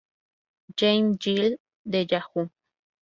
Jaime 0.77 1.15
Gill, 1.19 1.59
de 1.85 1.99
Yahoo! 2.09 2.49